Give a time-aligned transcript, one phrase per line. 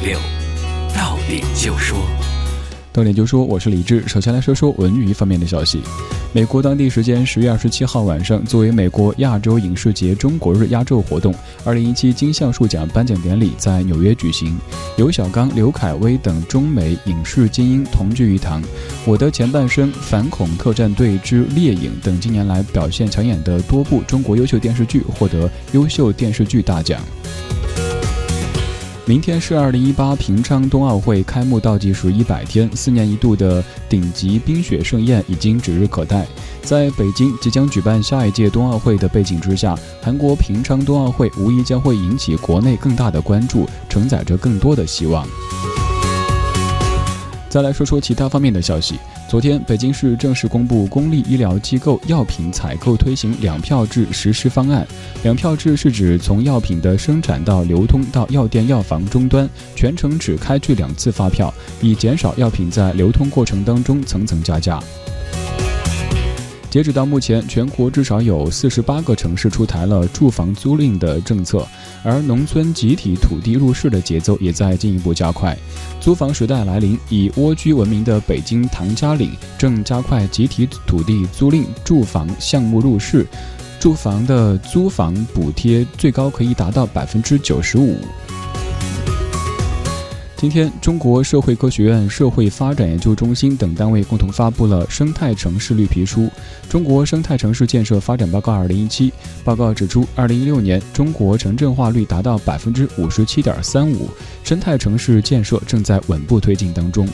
[0.00, 0.16] 六，
[0.94, 1.98] 到点就说。
[2.92, 4.06] 到点就说，我是李志。
[4.06, 5.80] 首先来说说文娱方面的消息。
[6.32, 11.34] 美国当地时间十月二十七号晚上，作为美国亚洲影视节中国日压轴活动，
[11.64, 14.56] 二零一七金像树奖颁奖典礼在纽约举行。
[14.96, 18.62] 刘小刚、刘恺威等中美影视精英同聚一堂。
[19.04, 27.00] 《我的前半生》《反恐特战队之猎影》等近年来表现抢眼的多部中国优秀电视剧获得优秀电视剧大奖。
[29.08, 36.26] 明天是二零一八平昌冬奥会开幕倒计时一百天，四年一度的顶级冰雪盛宴已经指日可待。
[36.60, 45.26] 在北京即将举办下一届冬奥会的背景之下，韩国平昌冬奥会无疑将会引起国内更大的关注，承载着更多的希望。
[47.48, 48.96] 再来说说其他方面的消息。
[49.28, 54.88] 昨天，北京市正式公布公立医疗机构药品采购推行两票制实施方案。
[55.22, 64.82] 两票制是指从药品的生产到流通到药店、药房终端，全程只开具两次发票，以减少药品在流通过程当中层层加价。
[66.70, 71.66] 截止到目前，全国至少有四十八个城市出台了住房租赁的政策，
[72.04, 75.56] 而农村集体土地入市的节奏也在进一步加快。
[75.98, 83.26] 租房时代来临，以蜗居闻名的北京唐家岭正加快集体土地租赁住房项目入市，
[83.80, 87.96] 住房的租房补贴最高可以达到百分之九十五。
[90.40, 96.20] 今天，中国社会科学院社会发展研究中心等单位共同发布了《生态城市绿皮书·
[96.68, 99.10] 中国生态城市建设发展报告（二零一七）》。
[99.42, 104.08] 报告指出，二零一六年中国城镇化率达到百分之五十七点三五，
[104.44, 107.08] 生态城市建设正在稳步推进当中。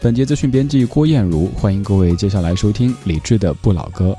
[0.00, 4.16] 本节资讯编辑郭艳茹，欢迎各位接下来收听李志的不老歌。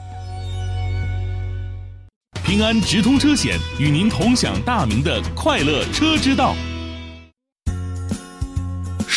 [2.43, 6.53] 平安直通车险与您同享大明的快乐车之道。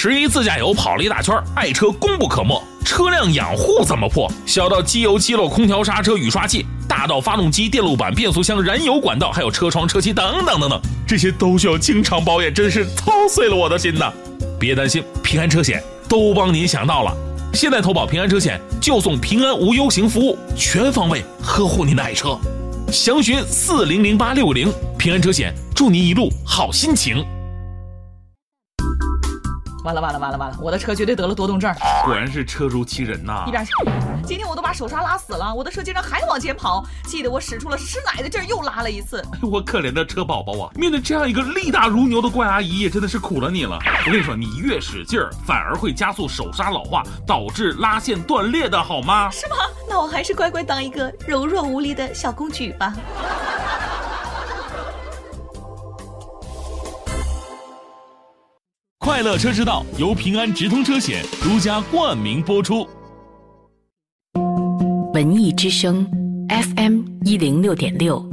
[0.07, 2.63] 十一自驾游跑了一大圈，爱车功不可没。
[2.85, 4.31] 车辆养护怎么破？
[4.45, 10.79] 小到机油、机漏、空调、刹车、雨刷器，大到发动机、电路板、变速箱、燃油管道，还有车窗、车漆等等等等，
[11.09, 14.13] 这些都需要经常保养，真是操碎了我的心呐！
[14.61, 17.17] 别担心，平安车险都帮您想到了。
[17.55, 22.39] 现在投保平安车险就送平安无忧行服务，全方位呵护您的爱车。
[22.93, 27.25] 详询四零零八六零平安车险，祝您一路好心情。
[29.85, 30.57] 完了完了完了完了！
[30.63, 31.73] 我的车绝对得了多动症，
[32.07, 33.45] 果然是车如其人呐！
[33.47, 33.71] 一边去！
[34.25, 39.23] 今天我都把手刹拉死了，我的车竟然还往前跑，气得我使出了吃奶的劲儿又拉了一次。
[39.43, 40.73] 我可怜的车宝宝啊！
[40.75, 43.79] 面对这样一个力大如牛的怪阿姨，也真的是苦了你了。
[44.07, 49.31] 我跟你说，你越使劲儿，反而会加速手刹老化，导致拉线断裂的好吗？
[49.31, 49.57] 是吗？
[49.87, 52.95] 那我还是乖乖当一个柔弱无力的小公举吧。
[59.05, 62.89] 快乐车之道由平安直通车险独家冠名播出。
[65.13, 66.11] 文艺之声
[66.49, 68.27] ，FM 一零六点六，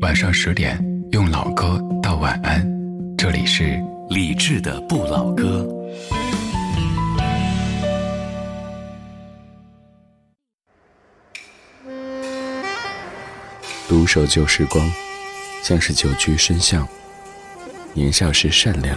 [0.00, 0.80] 晚上十点
[1.10, 2.64] 用老歌道晚安。
[3.18, 5.68] 这里是李志的不老歌。
[13.88, 14.88] 独守旧时光，
[15.64, 16.86] 像是久居深巷。
[17.92, 18.96] 年少时善良。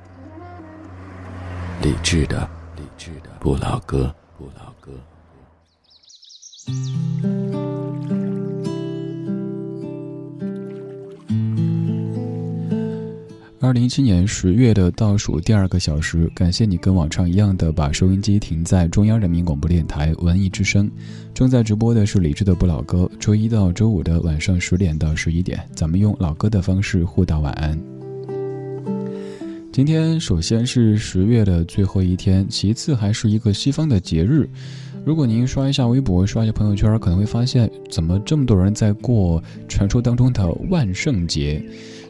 [2.01, 4.91] 理智的，理智的不老歌，不老歌。
[13.59, 20.89] 二零一七年十月的倒数第二个小时，感谢你跟往常一样的把收音机停在中央人民广播电台文艺之声。
[21.35, 27.79] 正在直播的是理智的不老歌，周一到周五的晚上十点到十一点，咱们用老歌的方式互道晚安。
[29.71, 34.49] 今天首先是十月的最后一天，其次还是一个西方的节日。
[35.05, 41.63] 如果您刷一下微博、刷一下朋友圈，可能会发现怎么这么多人在过传说当中的万圣节。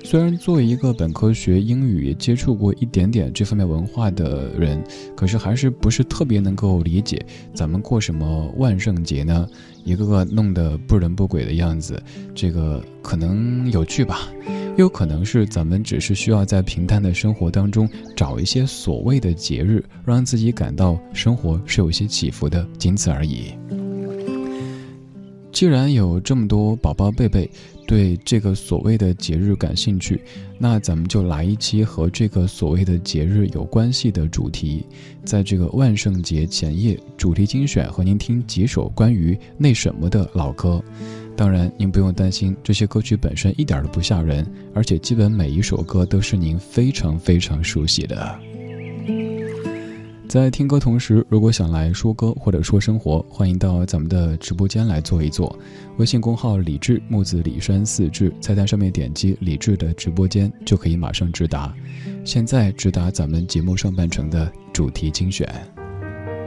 [0.03, 4.83] 虽然作为一个本科学英语、接触过一点点这方面文化的人，
[5.15, 7.23] 可是还是不是特别能够理解
[7.53, 9.47] 咱们过什么万圣节呢？
[9.83, 12.01] 一个个弄得不人不鬼的样子，
[12.33, 14.27] 这个可能有趣吧。
[14.81, 23.53] 有可能是咱们只是需要在平淡的生活当中找一些所谓的节日，让自己感到生活是有些起伏的，仅此而已。
[25.51, 27.47] 既然有这么多宝宝贝贝
[27.85, 30.19] 对这个所谓的节日感兴趣，
[30.57, 34.83] 那咱们就来一期和这个所谓的节日有关系的主题。
[35.23, 40.83] 在这个万圣节前夜，主题精选和您听几首关于那什么的老歌。
[41.35, 48.39] 当然，您不用担心，这些歌曲本身一点都不吓人，而且基本每一首歌都是您非常非常熟悉的。
[50.27, 55.53] 在听歌同时，如果想来说歌或者说生活，欢迎到咱们的直播间来坐一坐。
[55.97, 61.73] 微信公号李志木子李山四志，菜单上面点击李志的直播间就可以马上直达。
[62.23, 65.45] 现在直达咱们节目上半程的主题精选。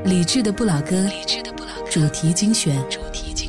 [0.04, 2.74] 李志的不老歌，李志的不老歌主题精选。
[2.88, 3.43] 主题精选。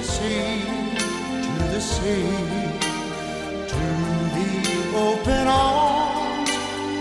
[0.00, 0.62] the sea,
[1.42, 2.22] to the sea,
[3.68, 3.84] to
[4.34, 4.50] the
[4.96, 6.50] open arms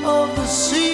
[0.04, 0.89] of the sea.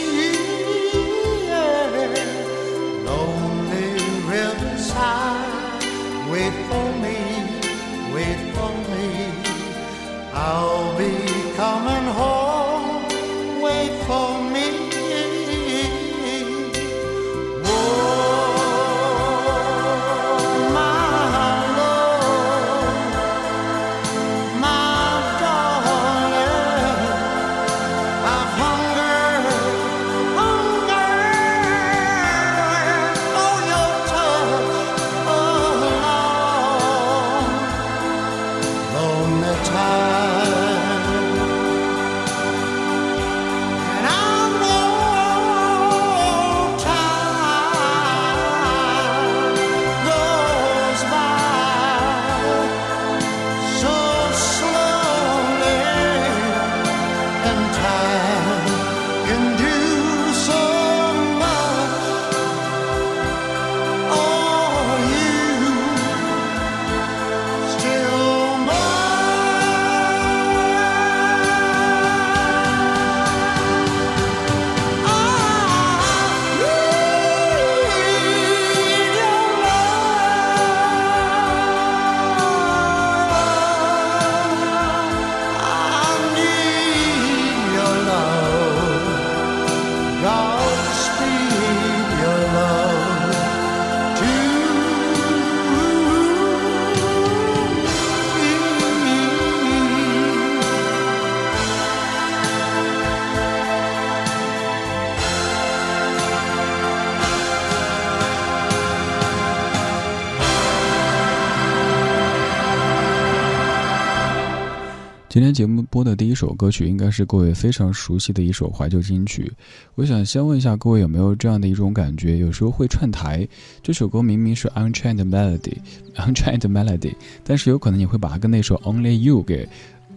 [115.35, 119.51] 今天节目播的第一首歌曲，应该是各位非常熟悉的一首怀旧金曲。
[119.95, 122.37] 我想先问一下各位，有没有这样的一种感觉？
[122.37, 123.45] 有时候会串台，
[123.83, 129.67] 这首歌明明是 Unchained Melody，Unchained Melody，但是有可能你会把它跟那首 Only You 给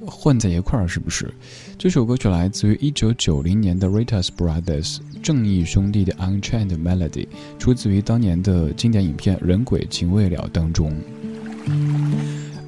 [0.07, 1.35] 混在一块儿，是不是？
[1.77, 7.27] 这首歌曲来自于一九九零年的 Ritas Brothers 正义兄弟的 Unchained Melody，
[7.59, 10.97] 出自于当年的经典影片《人鬼情未了》当中。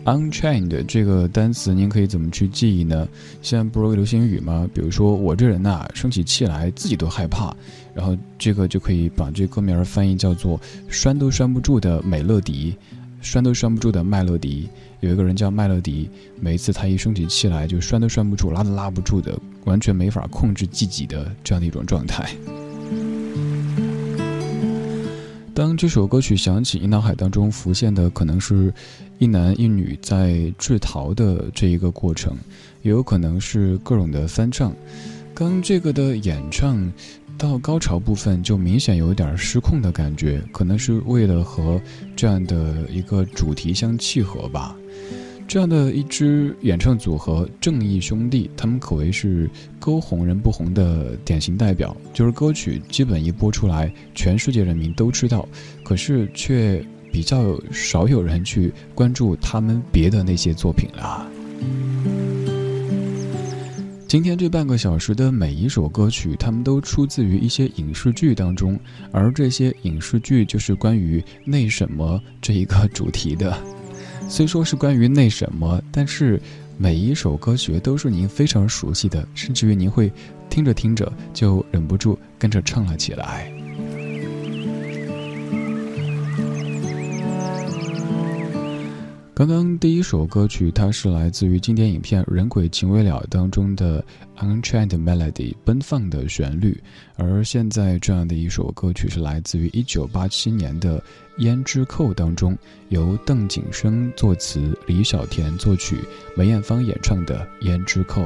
[0.04, 3.06] Unchained 这个单词，您可以怎么去记忆呢？
[3.42, 4.68] 现在不是流行语吗？
[4.72, 7.54] 比如说我这人呐，生起气来自己都害怕，
[7.94, 12.74] 然后这个就可以把这歌名翻译叫做“拴都拴不住的美乐迪”，
[13.20, 14.68] 拴都拴不住的麦乐迪。
[15.00, 16.08] 有一个人叫麦乐迪，
[16.40, 22.30] 每一次他一生起气来，就拴都拴不住，拉都拉不住的，完全没法控制自己的这样的一种状态。
[25.52, 28.72] 当这首歌曲响起，你脑海当中浮现的可能是，
[29.20, 32.34] 一男一女在制陶的这一个过程，
[32.80, 34.74] 也有可能是各种的翻唱。
[35.34, 36.90] 刚这个的演唱
[37.36, 41.78] 到高潮部分就明显有点失控的感觉，可能是为了和
[42.16, 44.74] 这样的一个主题相契合吧。
[45.46, 51.94] 这样的一支演唱组合正义兄弟，他们可谓是歌红人不红的典型代表。
[52.14, 55.46] 就是歌曲基本一播出来，全世界人民都知道，
[55.84, 56.82] 可是却
[57.12, 61.26] 比较少有人去关注他们别的那些作品了。
[64.06, 68.76] 今天这半个小时的每一首歌曲，他们都出自于一些影视剧当中，
[69.12, 73.56] 而这些影视剧就是关于那什么这一个主题的。
[74.28, 76.40] 虽说是关于那什么，但是
[76.76, 80.10] 每一首歌曲都是您非常熟悉的，甚至于您会
[80.48, 83.52] 听着听着就忍不住跟着唱了起来。
[89.40, 94.04] 刚刚第一首歌曲，它是来自于经典影片《人鬼情未了》当中的
[94.44, 95.32] 《Unchained Melody》
[95.64, 96.78] 奔放的旋律，
[97.16, 101.02] 而现在这样的一首歌曲是来自于1987年的
[101.42, 102.54] 《胭脂扣》当中，
[102.90, 105.96] 由邓景生作词，李小田作曲，
[106.36, 108.20] 梅艳芳演唱的《胭脂扣》。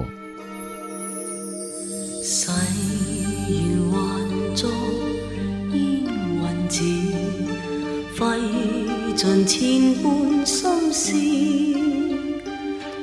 [9.16, 11.12] 尽千般心事，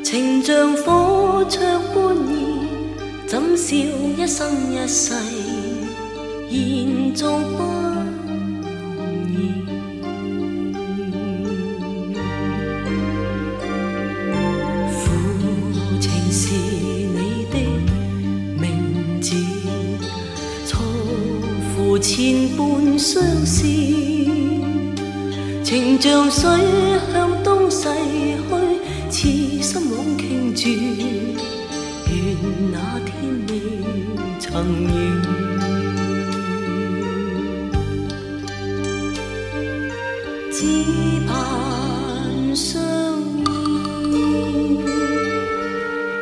[0.03, 1.59] 情像火灼
[1.93, 2.31] 般热，
[3.25, 5.13] 怎笑一生一世，
[6.49, 8.99] 延续不容
[9.29, 9.63] 易。
[14.91, 14.99] 负
[16.01, 17.55] 情是你的
[18.59, 18.61] 名
[19.21, 19.33] 字，
[20.67, 20.77] 错
[21.73, 24.10] 付千般相思。
[25.71, 26.49] 情像水
[27.13, 27.87] 向东逝
[29.09, 30.67] 去，痴心枉倾注，
[32.09, 32.35] 愿
[32.73, 33.15] 那天
[33.47, 33.51] 未
[34.37, 34.89] 曾遇，
[40.51, 40.59] 只
[41.25, 42.69] 盼相
[44.11, 44.77] 依。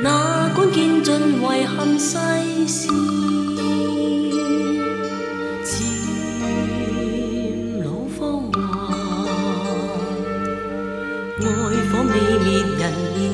[0.03, 2.19] 哪管见尽遗憾世
[2.67, 3.28] 事。
[13.19, 13.25] 祈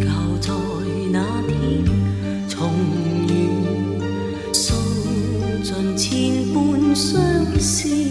[0.00, 0.48] 求在
[1.10, 1.84] 那天
[2.48, 2.72] 重
[3.28, 3.30] 遇
[4.52, 4.72] 诉
[5.62, 7.20] 尽千般相
[7.60, 8.01] 思。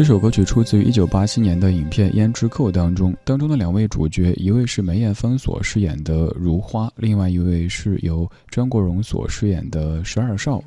[0.00, 10.64] 这首歌曲出自于一九八七年的影片《胭脂扣》当中，当中的两位主角，一位是梅艳芳所饰演的如花，另外一位是由张国荣所饰演的十二少。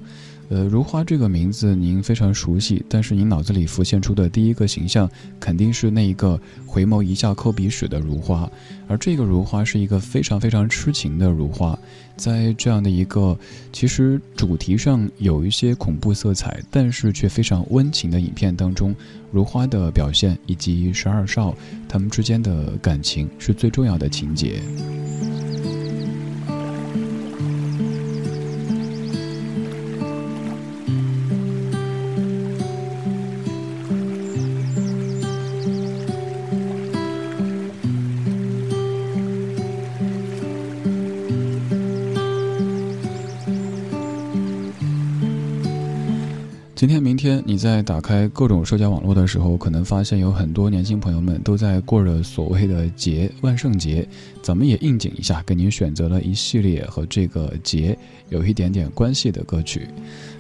[0.54, 8.48] 呃，如花这个名字您非常熟悉，但是您脑子里浮现出的第一个形象，肯定是那一个回眸一笑抠鼻屎的如花，
[8.88, 11.78] 而这个如花是一个非常非常痴情的如花。
[12.16, 13.36] 在这样的一个
[13.72, 18.94] 其实主题上有一些恐怖色彩，但是却非常温情的影片当中，
[19.32, 21.58] 如花的表现以及十二少
[21.90, 24.62] 他们之间的感情是最重要的情节。
[47.24, 54.06] 天、你在打开各种社交网络的时候，可能发现有很多年轻朋友们都在过着所谓的节，万圣节。
[54.42, 59.88] 咱们也应景一下，给您选择了一系列和这个节有一点点关系的歌曲。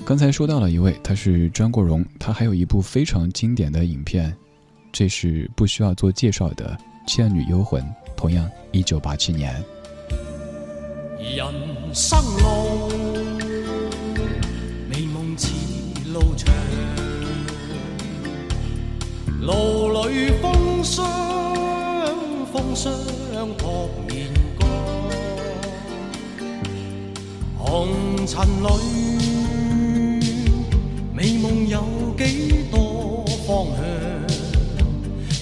[0.04, 4.36] 刚才说到了一位，他是张国荣，他还有一部非常经典的影片，
[4.92, 6.78] 这是不需要做介绍的
[7.10, 7.82] 《倩女幽魂》，
[8.18, 9.56] 同样一九八七年。
[11.18, 11.46] 人
[11.94, 12.63] 生路，
[20.42, 21.06] 风霜，
[22.52, 22.92] 风霜
[23.58, 24.28] 扑面
[24.60, 24.68] 干，
[27.58, 27.88] 红
[28.28, 28.68] 尘里，
[31.14, 31.84] 美梦有
[32.18, 33.82] 几多方向？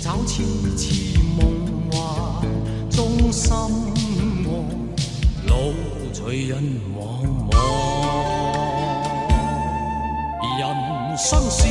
[0.01, 0.43] 找痴
[0.77, 1.39] 痴梦
[1.91, 2.01] 幻
[2.89, 3.51] 中心。
[6.13, 6.63] 随人
[6.95, 6.99] 茫
[7.49, 7.53] 茫，
[10.59, 10.61] 人
[11.17, 11.67] 生是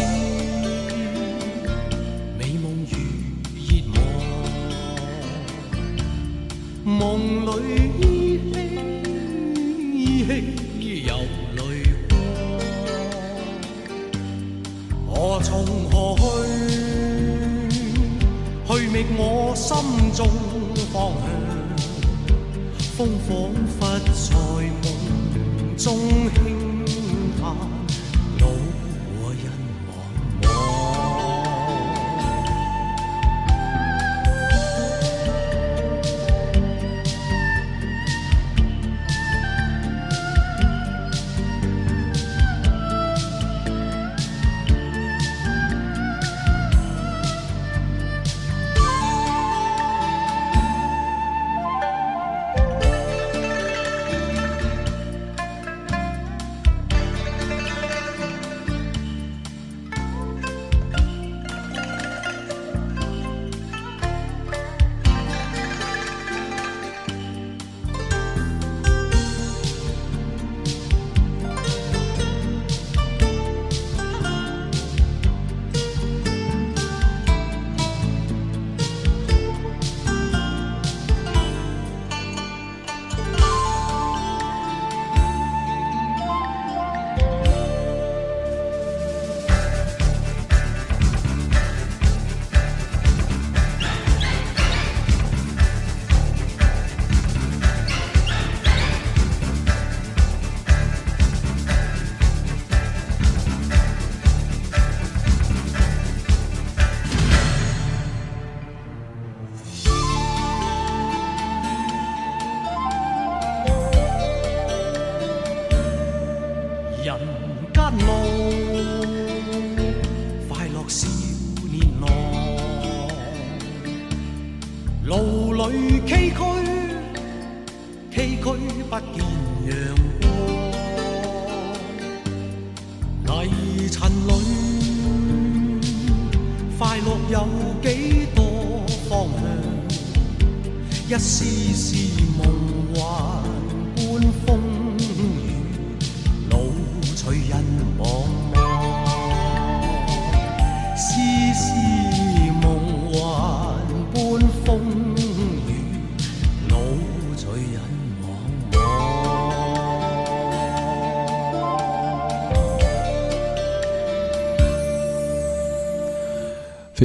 [23.01, 24.37] 风仿佛在
[24.83, 26.20] 梦中。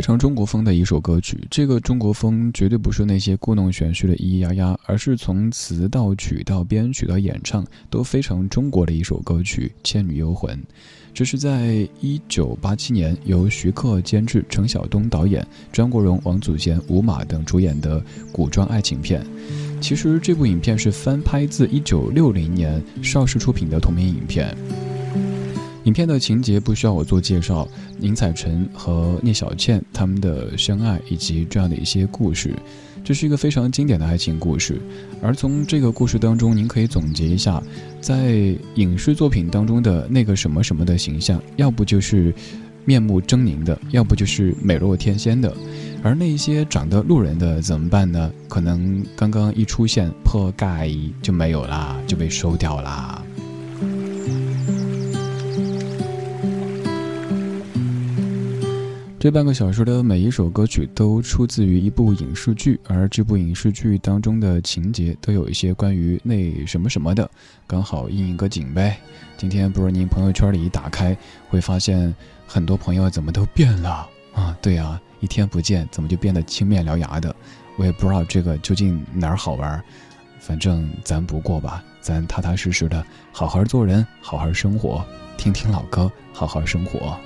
[0.06, 10.56] 常中国风的一首歌曲，这个中国风绝对不是那些故弄玄虚的咿咿呀呀，而是从词到曲到编曲到演唱都非常中国的一首歌曲《倩女幽魂》。
[11.12, 18.00] 这是在一九八七年由徐克监制、程晓东导演、张国荣、王祖贤、吴马等主演的
[18.32, 19.26] 古装爱情片。
[19.82, 24.56] 其实这部影片是翻拍自一九六零年邵氏出品的同名影片。
[25.86, 27.68] 影片的情节不需要我做介绍，
[28.00, 32.56] 宁采臣和聂小倩他们的相爱以及这样的一些故事，
[33.04, 34.82] 这是一个非常经典的爱情故事。
[35.22, 37.62] 而从这个故事当中，您可以总结一下，
[38.02, 38.34] 在
[38.76, 42.34] 影视作品当中的那个什么什么的形象，要不就是
[42.84, 45.56] 面目狰狞的，要不就是美若天仙的，
[46.02, 48.32] 而那些长得路人的怎么办呢？
[48.50, 50.90] 可能刚刚一出现破盖
[51.22, 53.24] 就没有啦，就被收掉啦。
[59.26, 67.28] 这半个小时的每一首歌曲都出自于一部影视剧，而这部影视剧当中的情节都有一些关于那什么什么的，
[67.66, 69.00] 刚好应一个景呗。
[69.36, 71.18] 今天不是您朋友圈里一打开，
[71.50, 72.14] 会发现
[72.46, 74.56] 很多朋友怎么都变了啊？
[74.62, 77.36] 对呀，一天不见，怎么就变得青面獠牙的？
[77.78, 79.84] 我也不知道这个究竟哪儿好玩，
[80.40, 85.04] 反正咱不过吧，咱踏踏实实的好好做人，好好生活，
[85.36, 87.20] 听听老歌，好好生活。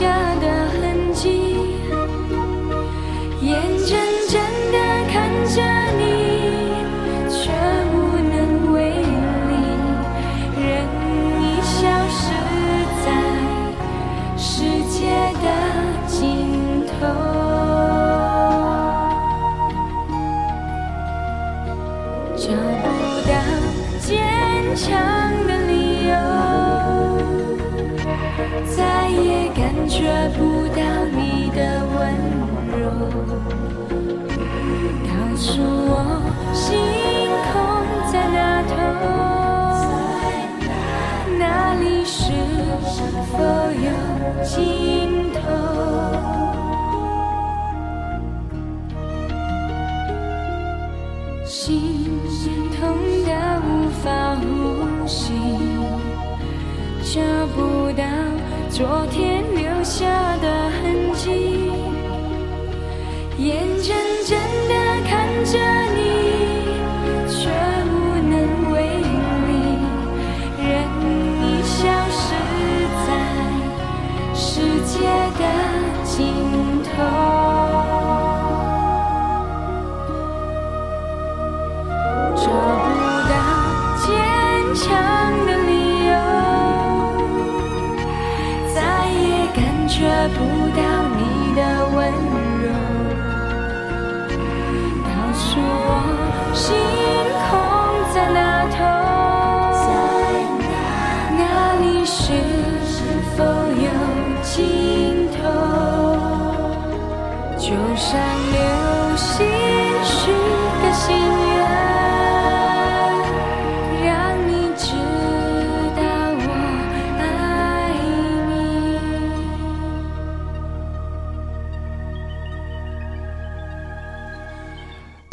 [0.00, 0.31] 你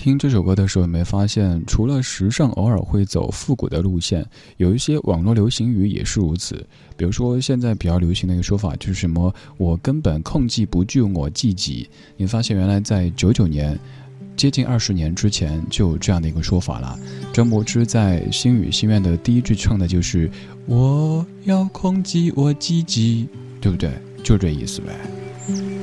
[0.10, 4.26] 听这首歌的时候，有没有发现，除了时尚偶尔会走复古的路线，
[4.58, 6.66] 有一些网络流行语也是如此。
[6.98, 11.88] 比如说，现在比较流行的一个说法就是什么“我根本控制不住我自己”。
[12.18, 13.78] 你发现原来在九九年，
[14.36, 16.98] 接近二十年之前就有这样的一个说法了。
[17.32, 20.28] 张柏芝在《心语心愿》的第一句唱的就是
[20.66, 23.28] “我要控制我自己”，
[23.62, 23.92] 对不对？
[24.24, 24.88] 就这意思呗。《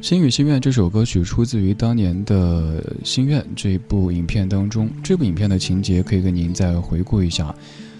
[0.00, 4.90] 心语心愿》这首歌曲出自于当年的《心愿》这部影片当中。
[5.04, 7.54] 这部影片的情节可以跟您再回顾一下。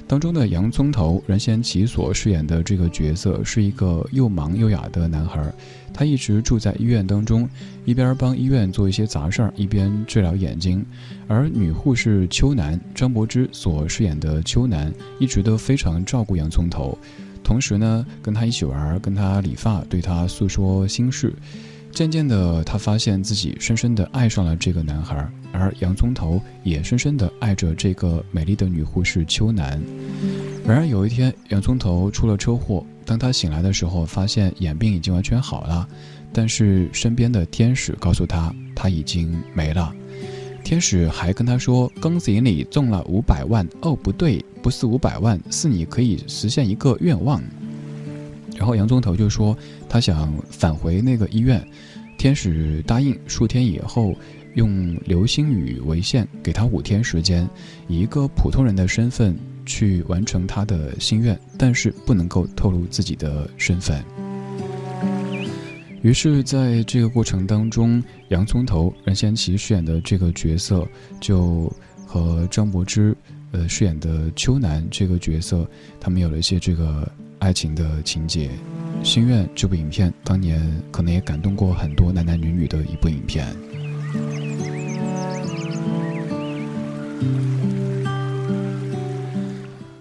[0.08, 5.52] 当中的洋葱头任贤齐所饰演的这个角色是一个又忙又哑的男孩，
[5.92, 7.46] 他一直住在医院当中，
[7.84, 10.84] 一边帮医院做一些杂事儿，一边治疗眼睛。
[11.28, 16.96] 而女护士秋楠，张柏芝所饰演的秋楠，一直都非常照顾洋葱头，
[17.44, 21.32] 同时呢，跟他一起玩，跟他理发，对他诉说心事。
[21.92, 29.81] 渐渐的，他发现自己深深的爱上了这个男孩，而洋葱头也深深的爱着这个美丽的女护士秋楠。
[30.66, 35.87] 然而有一天，洋葱头出了车祸，当他醒来的时候，发现眼病已经完全好了，
[36.33, 39.92] 但是身边的天使告诉他，他已经没了。
[40.62, 47.42] 天使还跟他说：“恭喜你中了五百万。”哦，不对，不是五百万，是你可以实现一个愿望。
[48.57, 49.57] 然后洋葱头就说
[49.90, 51.62] 他想返回那个医院，
[52.16, 54.14] 天使答应数天以后
[54.55, 57.46] 用流星雨为限，给他五天时间，
[57.88, 64.00] 以一个普通人的身份去完成他的心愿，但是不能够透露自己的身份。
[66.03, 70.88] 于是，在这个过程当中，洋葱头任贤齐饰演的这个角色
[71.20, 71.70] 就
[72.07, 73.14] 和张柏芝
[73.50, 75.68] 呃饰演的秋楠这个角色，
[76.00, 78.48] 他们有了一些这个爱情的情节。
[79.03, 83.46] 《心愿》这部影片当年可能也感动过很多男男女女的一部影片。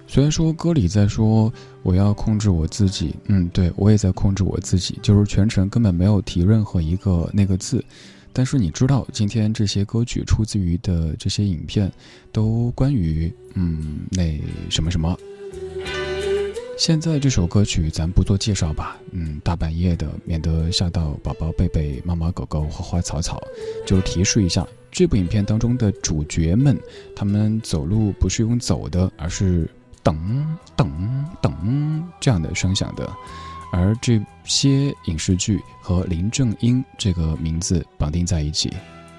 [0.08, 7.84] 虽然说歌里在说我要控制我自己，嗯，对我也在控制我自己，就是全程根本没有提任何一个那个字。
[8.34, 11.92] 但是你知道，今天这些歌曲出自于的这些影片，
[12.32, 15.18] 都关于嗯那什么什么。
[16.80, 23.44] 现在这首歌曲咱不做介绍吧，嗯，大半夜的，免得吓到宝宝、贝贝、猫猫、狗狗、花花草草。
[23.86, 26.80] 就提示一下，这部影片当中的主角们，
[27.14, 29.70] 他们走路不是用走的，而是
[30.02, 30.16] 噔
[30.78, 30.90] 噔
[31.42, 33.14] 噔这样的声响的。
[33.74, 38.72] 而这些影视剧和林正英这个名字绑定在一起，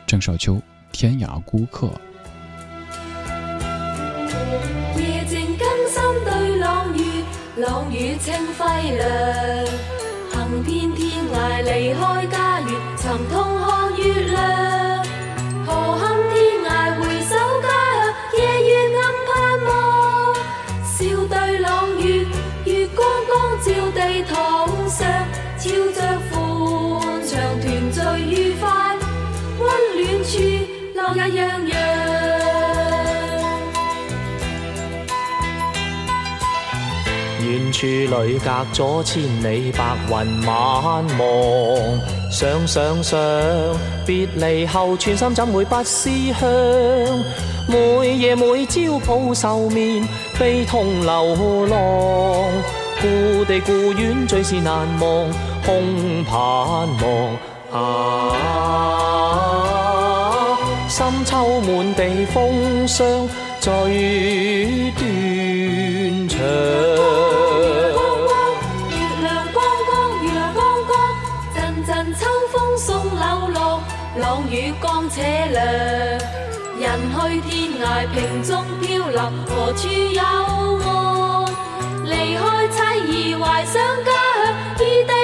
[0.06, 0.54] 郑少秋
[0.92, 1.88] 《天涯孤客》。
[7.60, 8.64] 朗雨清辉
[8.96, 9.06] 亮，
[10.32, 12.39] 行遍天涯离开家。
[37.80, 40.12] 處裏隔咗千里，白雲
[40.46, 41.18] 晚望。
[42.30, 43.18] 想想想，
[44.06, 46.44] 別離後，全心怎會不思鄉？
[47.66, 50.06] 每夜每朝抱愁眠，
[50.38, 51.34] 悲痛流
[51.68, 51.80] 浪。
[53.00, 55.30] 故地故园最是難忘，
[55.64, 56.36] 空盼
[57.00, 57.34] 望。
[57.72, 58.36] 啊，
[60.86, 63.26] 深秋滿地風霜，
[63.58, 66.99] 最斷腸。
[76.78, 77.50] 人去天
[77.82, 80.22] 涯，萍踪飘泊，何处有
[80.84, 81.48] 我？
[82.04, 82.76] 离开妻
[83.34, 84.10] 儿，怀想家
[84.78, 85.19] 乡。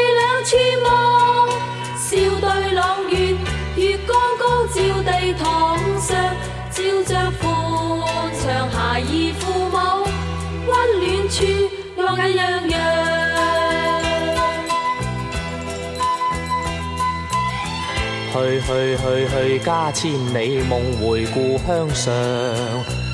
[18.67, 22.13] 去去去家千里，夢回故鄉上。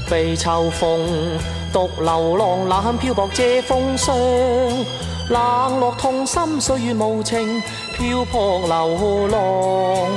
[0.08, 0.98] 被秋風
[1.72, 4.16] 獨流浪，冷漂泊借風霜。
[5.28, 7.62] 冷落痛心，岁月無情，
[7.96, 10.08] 漂泊流浪。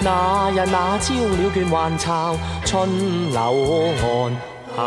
[0.00, 3.38] 那日那朝鳥倦還巢，春柳
[4.02, 4.36] 岸。
[4.76, 4.84] 啊，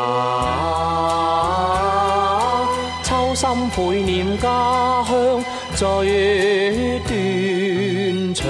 [3.04, 5.44] 秋心倍念家鄉，
[5.76, 8.46] 最斷腸。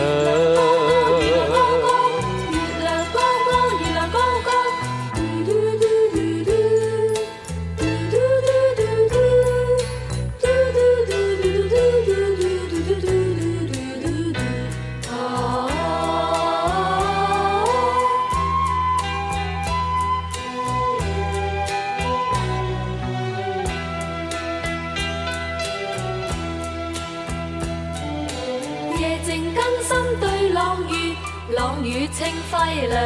[32.55, 32.97] 輝亮。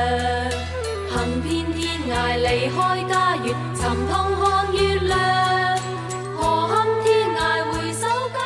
[1.09, 5.19] 行遍天涯離開家園，尋痛看月亮。
[6.37, 7.39] 何堪天涯
[7.71, 8.39] 回首家，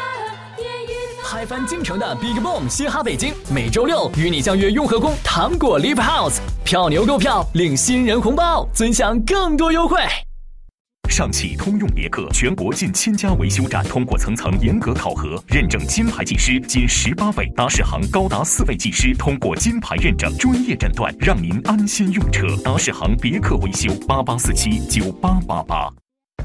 [0.58, 10.00] 夜月嗨翻京城的 Big Boom 嘻哈北京，每周六与你相约雍和宫糖果 Live House，票牛购票领新人红包，尊享更多优惠。
[11.13, 22.47] 上汽通用别克全国近千家维修站通过层层严格考核，认证金牌技师仅十八位，达世行高达四位技师通过金牌认证，专业诊断，让您安心用车。
[22.63, 25.88] 达世行别克维修八八四七九八八八。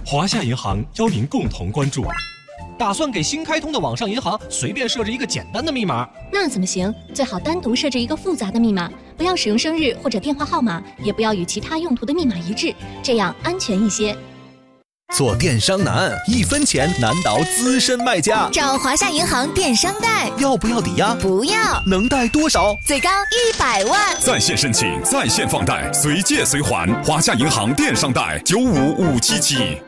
[0.05, 2.05] 华夏银行邀您共同关注。
[2.79, 6.95] 打算给新开通的网上银行随便设置一个简单的密码，那怎么行？
[7.15, 14.15] 最好单独设置一个复杂的密码，不要使用生日或者电话号码，也不要与其他用途的密码一致，这样安全一些。
[15.17, 18.49] 做电商难，一分钱难倒资深卖家。
[18.53, 21.15] 找华夏银行电商贷，要不要抵押？
[21.15, 21.83] 不要。
[21.87, 22.75] 能贷多少？
[22.87, 24.15] 最高一百万。
[24.21, 26.87] 在线申请，在线放贷，随借随还。
[27.03, 29.81] 华夏银行电商贷九五五七七。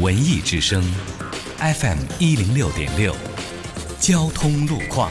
[0.00, 0.82] 文艺之声
[1.58, 3.14] ，FM 一零六点六，
[3.98, 5.10] 交通路况。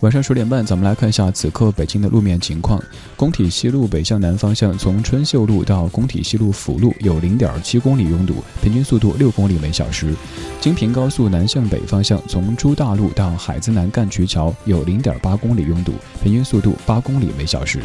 [0.00, 2.80] 晚上十点半，咱们来看一下此刻北京的路面情况。
[3.16, 10.14] 工体西路北向南方向，从春秀路到工体西路辅路有零点七公里拥堵，平均速度六公里每小时。
[10.60, 17.80] 京平高速南向北方向，从朱大路到海子南干渠桥有零点八公里拥堵，平均速度八公里每小时。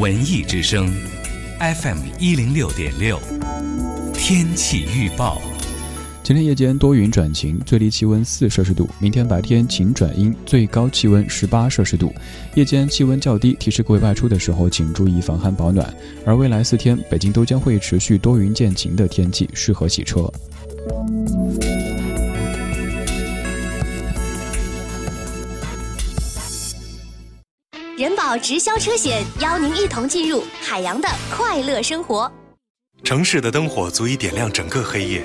[0.00, 0.90] 文艺之声
[1.60, 3.20] ，FM 一零六点六，
[4.14, 5.42] 天气预报。
[6.26, 12.12] 今天夜间多云转晴，最低气温四摄氏度；明天白天晴转阴，最高气温十八摄氏度。
[12.56, 15.88] 夜间气温较低，提示各位外出的时候请注意防寒保暖。
[16.24, 20.28] 而未来四天，北京都将会持续多云见晴的天气，适合洗车。
[27.96, 32.28] 人保直销车险邀您一同进入海洋的快乐生活。
[33.04, 35.24] 城市的灯火足以点亮整个黑夜，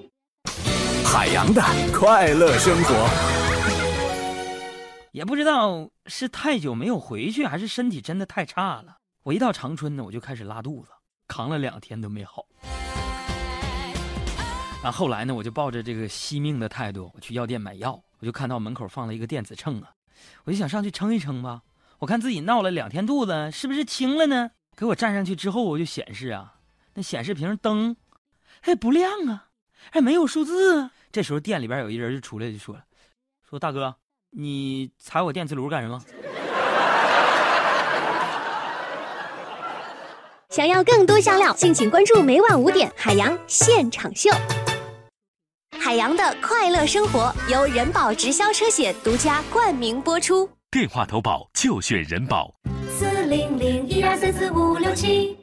[1.11, 1.61] 海洋的
[1.93, 2.95] 快乐生活。
[5.11, 8.95] 也不知道是太久没有回去，还是身体真的太差了。
[9.23, 10.87] 我一到长春呢，我就开始拉肚子，
[11.27, 12.45] 扛了两天都没好。
[14.81, 19.89] 然后后来呢，我就抱着这个惜命的态度，我去药店买药，我就看到门口放了一个电子秤啊，
[20.45, 21.61] 我就想上去称一称吧，
[21.99, 24.51] 我看自己闹了两天肚子，是不是轻了呢？
[24.77, 26.55] 给我站上去之后，我就显示啊，
[26.93, 27.97] 那显示屏灯，
[28.61, 29.47] 哎不亮啊，
[29.91, 30.91] 还没有数字啊。
[31.11, 32.81] 这时候店里边有一人就出来就说了，
[33.49, 33.95] 说大哥。
[34.33, 36.01] 你踩我电磁炉干什么？
[40.49, 44.29] 想要更多香料，敬请关注每晚五点海洋现场秀。
[45.77, 50.49] 海洋的快乐生活由人保直销车险独家冠名播出。
[50.69, 52.53] 电话投保就选人保。
[52.89, 55.37] 四零零一二三四五六七。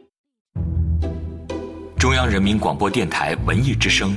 [1.99, 4.17] 中央人民广播电台文艺之声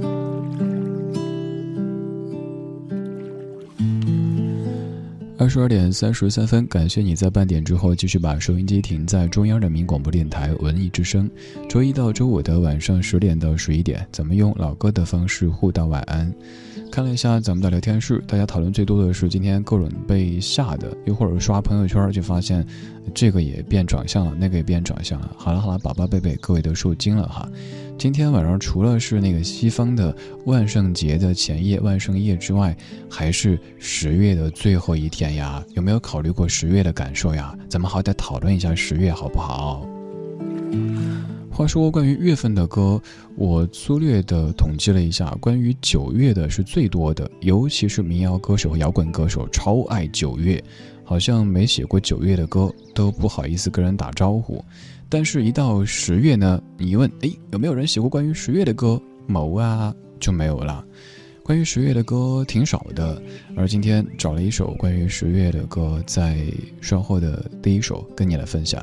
[5.41, 11.27] 二十二点三十三分，感谢你在半点之后继续把收音机停在中央人民广播电台文艺之声。
[11.67, 16.31] 周一到周五的晚上十点到十一点，咱们用老歌的方式互道晚安。
[16.91, 22.63] 看了一下咱们的聊天室，大家讨论最多的是今天各种被吓的，又或者刷朋友圈就发现
[23.11, 25.35] 这个也变长相了，那个也变长相了。
[25.39, 27.49] 好了好了，宝宝贝贝，各位都受惊了哈。
[28.01, 32.75] 今天晚上除了是那个西方的万圣节的前夜万圣夜之外，
[33.07, 35.63] 还是十月的最后一天呀。
[35.75, 37.55] 有没有考虑过十月的感受呀？
[37.69, 39.87] 咱们好歹讨论一下十月好不好？
[41.51, 42.99] 话说关于月份的歌，
[43.35, 50.59] 我粗略的统计了一下，关于九月的是最多的，尤其是民谣歌手和摇滚歌手超爱九月，
[51.03, 54.65] 好像没写过九月的歌都不好意思跟人打招呼。
[55.13, 58.99] 但是，一到十月呢，你一问，哎，有没有人写过关于十月的歌？
[59.27, 60.85] 某啊，就没有了。
[61.43, 63.21] 关于十月的歌挺少的，
[63.57, 66.37] 而今天找了一首关于十月的歌，在
[66.79, 68.81] 稍后的第一首跟你来分享。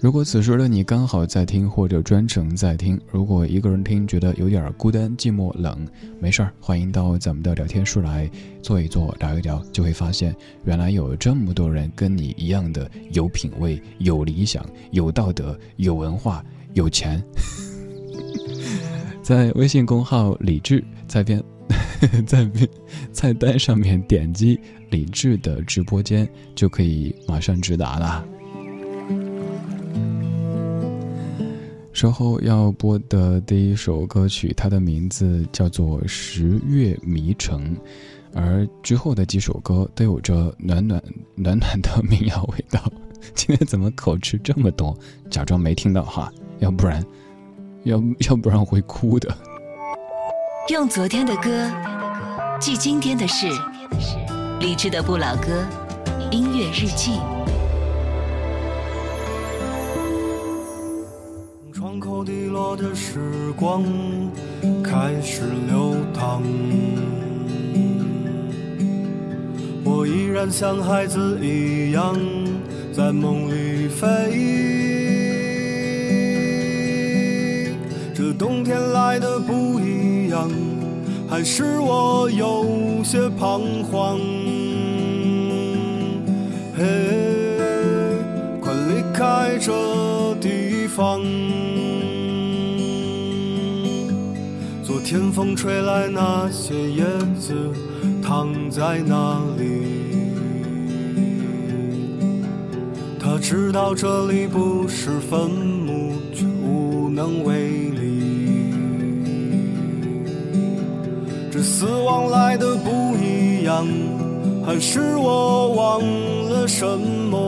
[0.00, 5.84] 如果此时的你刚好在听，或者专程在听，如果一个人听觉得有点孤单、寂寞、冷，
[6.20, 8.30] 没事儿，欢迎到咱们的聊天室来
[8.62, 10.32] 坐一坐、聊一聊，就会发现
[10.64, 16.44] 原来有这么多人跟你一样的有品位、有理想、有道德、有文化、
[16.74, 17.20] 有钱。
[19.20, 21.42] 在微信公号“李智”在边，
[22.24, 22.68] 在边
[23.12, 28.24] 菜单上面点击“李智”的直播间，就可以马上直达了。
[31.92, 37.74] 稍后要播的第一首歌曲，它的名字叫做《十月迷城》，
[38.34, 41.02] 而之后的几首歌都有着暖暖
[41.34, 42.80] 暖暖的民谣味道。
[43.34, 44.96] 今天怎么口吃这么多？
[45.28, 47.04] 假装没听到哈， 要不然，
[47.82, 49.36] 要要不然会哭的。
[50.68, 51.68] 用昨天的歌
[52.60, 53.48] 记今天的事，
[54.60, 55.66] 理智的不老歌，
[56.30, 57.18] 音乐日记。
[62.70, 63.18] 我的时
[63.56, 63.82] 光
[64.84, 65.40] 开始
[65.70, 66.42] 流淌，
[69.82, 72.14] 我依然像孩子一样
[72.92, 74.06] 在梦里飞。
[78.14, 80.50] 这冬天来的不一样，
[81.26, 84.18] 还是我有些彷徨。
[86.76, 86.84] 嘿，
[88.60, 91.22] 快离开这地方。
[95.10, 97.02] 天风吹来，那些叶
[97.40, 97.54] 子
[98.22, 99.64] 躺在那里。
[103.18, 108.74] 他知道这里不是坟墓，却无能为力。
[111.50, 113.86] 这死亡来的不一样，
[114.66, 116.02] 还是我忘
[116.50, 116.86] 了什
[117.30, 117.38] 么？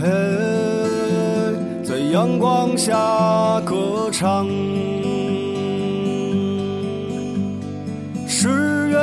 [0.00, 0.06] 嘿，
[2.14, 4.46] 阳光下歌唱。
[8.24, 8.94] 十月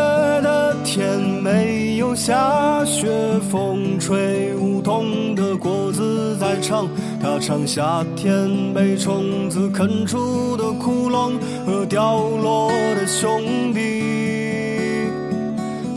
[0.41, 3.09] 的天没有下雪，
[3.51, 6.87] 风吹梧桐的果子在唱，
[7.21, 11.33] 它唱夏天被虫子啃出的窟窿
[11.65, 13.81] 和掉落的兄弟。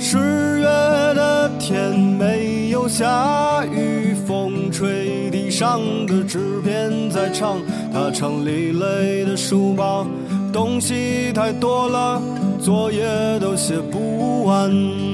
[0.01, 0.19] 十
[0.59, 5.24] 月的天没有下雨，风吹
[5.57, 7.61] 上的纸片在唱，
[7.93, 10.05] 他唱累累的书包，
[10.53, 12.21] 东西太多了，
[12.61, 13.05] 作业
[13.39, 15.14] 都写不完。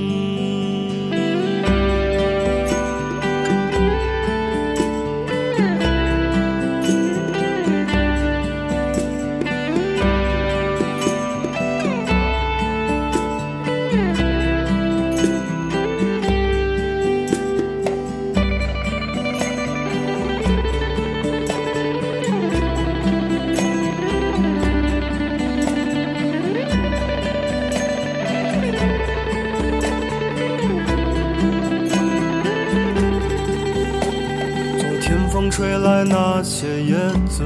[35.80, 36.94] 来，那些叶
[37.28, 37.42] 子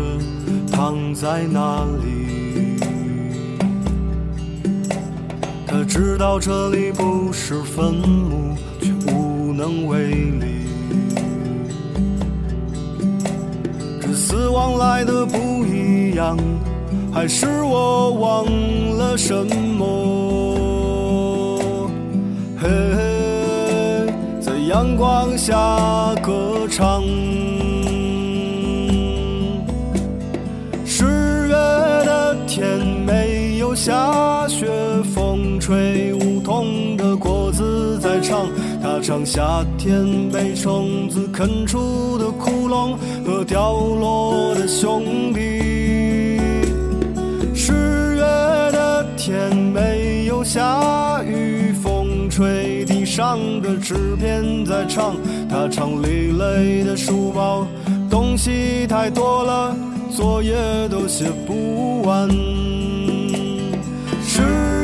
[0.71, 2.79] 躺在那里。
[5.67, 10.69] 他知道这里不是坟墓，却无能为力。
[14.01, 16.37] 这死亡来的不一样，
[17.13, 18.47] 还是我忘
[18.97, 19.85] 了什么？
[22.61, 22.69] 嘿，
[24.41, 27.03] 在阳光下歌唱。
[33.85, 34.67] 下雪，
[35.15, 38.47] 风吹梧桐的果子在唱，
[38.83, 46.41] 它唱夏天被虫子啃出的窟窿和掉落的兄弟。
[47.55, 47.75] 十
[48.15, 48.23] 月
[48.73, 55.15] 的天没有下雨，风吹地上的纸片在唱，
[55.47, 57.67] 它唱累累的书包，
[58.09, 59.77] 东西太多了，
[60.11, 60.55] 作业
[60.89, 62.31] 都写不完。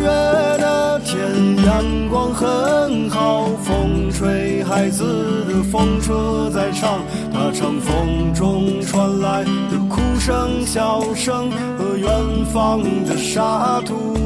[0.00, 1.18] 十月的天，
[1.66, 12.08] 阳光很好，风吹孩子的风车在唱，它唱风中传来的哭声、笑声和远
[12.50, 14.16] 方的沙土。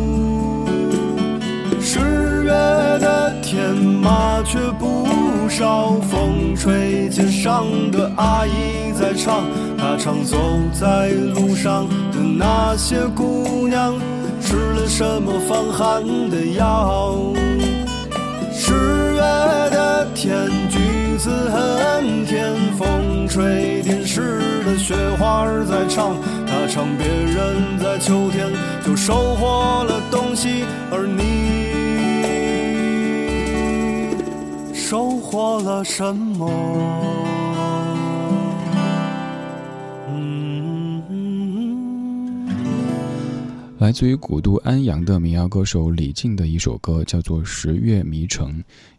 [1.80, 1.98] 十
[2.44, 5.08] 月的天，麻雀不
[5.48, 9.42] 少，风吹街上的阿姨在唱，
[9.76, 10.38] 她唱走
[10.72, 13.92] 在路上的那些姑娘
[14.54, 16.00] 吃了什么防寒
[16.30, 17.18] 的药。
[18.52, 18.72] 十
[19.14, 26.14] 月的天，橘子很甜，风吹电视的雪花儿在唱，
[26.46, 28.48] 他唱别人在秋天
[28.86, 31.24] 就收获了东西，而你
[34.72, 37.23] 收获了什么？
[43.84, 48.50] 来自于古都安阳的民谣歌手李静的一首歌，叫做《十月迷城》。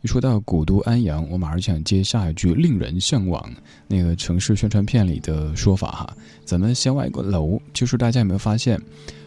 [0.03, 3.43] 一说到古都安阳，我马上想接下一句“令人向往”。
[3.89, 8.79] 那个城市宣传片里的说法哈，咱们先外个楼，就是大家有没有发现，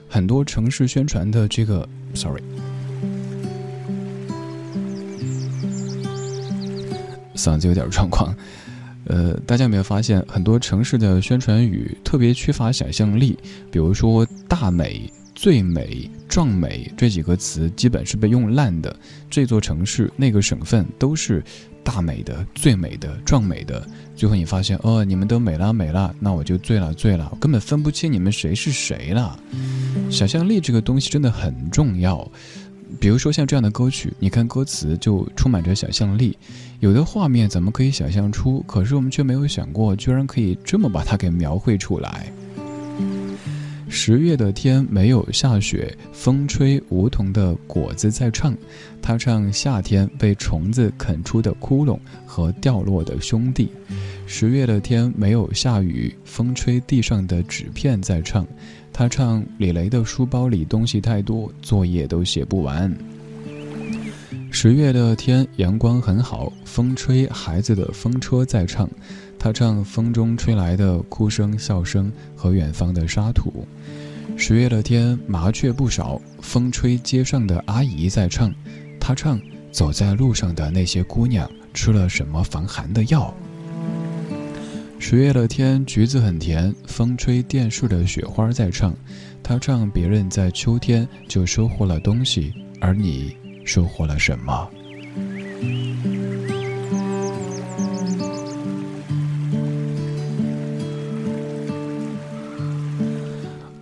[0.08, 2.40] 很多城市宣传的这个，sorry，
[7.34, 8.32] 嗓子有点状况。
[9.06, 13.36] 呃，大家有没有发现，很多城市的宣传语特别缺乏想象力？
[13.72, 15.12] 比如说“大美”。
[15.40, 18.94] 最美、壮美这几个词基本是被用烂的。
[19.30, 21.40] 这座城市、那个省份都是
[21.84, 23.86] 大美的、最美的、壮美的。
[24.16, 29.38] 最后你发现，哦，你们都美了美了，那我就醉了醉了，我根本分不清你们谁是谁了。
[30.10, 32.28] 想象力这个东西真的很重要。
[32.98, 36.36] 比如说像这样的歌曲，你看歌词就充满着想象力，
[36.80, 42.26] 有的画面咱们可以想象出，可是我们却没有想过，居然可以这么把它给描绘出来。
[43.90, 48.54] 十月的天没有下雪，风吹梧桐的果子在唱，
[49.00, 53.70] 他唱夏天被虫子啃出的窟窿和掉落的兄弟。
[54.26, 58.46] 十月的天没有下雨，风吹地上的纸片在唱，
[58.92, 62.94] 他唱李雷的书包里东西太多，作业都写不完。
[64.50, 68.88] 十月的天阳光很好，风吹孩子的风车在唱，
[69.38, 73.66] 他唱风中吹来的哭声、笑声和远方的沙土。
[74.36, 78.52] 十月的天，麻雀不少，风吹街上的阿姨在唱，
[78.98, 79.40] 她唱
[79.70, 83.32] 走在路上的那些姑娘吃了什么防寒的药。
[84.98, 88.94] 十月的天，橘子很甜，风吹电视的雪花在唱，
[89.42, 93.36] 他唱别人在秋天就收获了东西，而你
[93.68, 94.66] 收获了什么？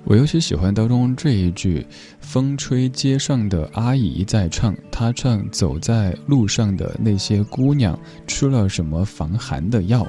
[0.03, 1.87] 我尤其喜欢当中这一句
[2.19, 10.05] ：“风吹街上的阿姨在唱，她唱走在路上的那些姑娘吃了什么防寒的药。”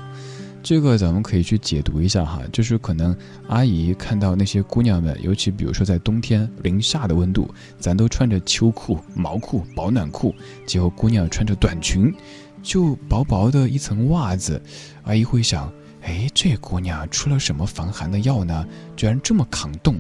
[0.70, 3.16] 这个咱们可以去解读一下哈，就是可能
[3.48, 7.50] 阿姨看到那些姑娘们，尤其比如说在冬天零下的温度，
[7.80, 12.14] 咱都穿着秋裤、毛裤、保暖裤，结果姑娘穿着短裙，
[12.62, 14.62] 就薄薄的一层袜子，
[15.04, 15.72] 阿姨会想。
[16.02, 18.68] 哎，这姑娘吃了什么防寒的药呢？
[18.98, 19.96] 居然这么抗冻，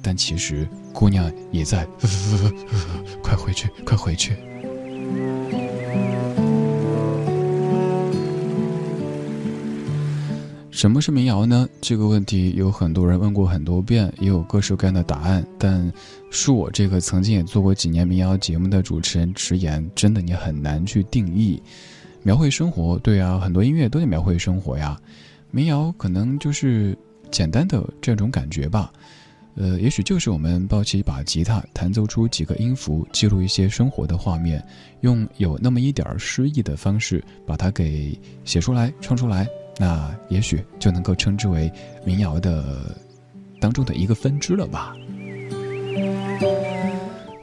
[0.00, 1.84] 但其实姑娘也在，
[3.20, 4.36] 快回去，快回去。
[10.74, 11.68] 什么是民谣呢？
[11.80, 15.46] 这个问题有很多人问过很多遍，也有各式各样的答案。
[15.56, 15.80] 但
[16.32, 21.62] 恕我这个曾经也做过几年民谣节目的主持人直言，真的你很难去定义。
[22.24, 25.00] 描绘生活，对啊，很多音乐都得描绘生活呀。
[25.52, 26.98] 民谣可能就是
[27.30, 28.92] 简单的这种感觉吧，
[29.54, 34.60] 呃，也许就是我们抱起一把吉他，弹奏出几个音符，记录一些生活的画面，
[35.02, 39.46] 用有那么一点诗意的方式把它给写出来、唱出来，
[39.78, 41.72] 那也许就能够称之为
[42.04, 42.96] 民谣的
[43.60, 44.94] 当中的一个分支了吧。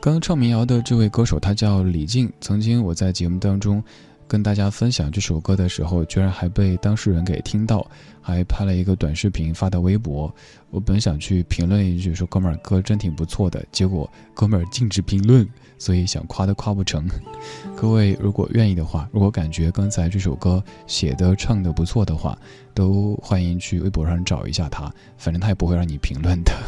[0.02, 3.84] 刚刚唱民谣的这位歌手，他叫李静，曾经我在节目当中。
[4.28, 7.86] 跟大家分享这首歌的时候，居然还被当事人给听到，
[8.22, 10.34] 还拍了一个短视频发到微博。
[10.70, 15.46] 我本想去评论一句说“哥们儿歌真挺不错的”，结果哥们儿禁止评论，
[15.82, 17.10] 所以想夸都夸不成。
[17.76, 22.38] 各位如果愿意的话，如果感觉刚才这首歌写的唱的不错的话，
[22.76, 26.54] 都欢迎去微博上找一下他，反正他也不会让你评论的。